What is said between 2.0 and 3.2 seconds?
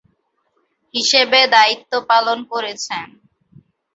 পালন করেছেন।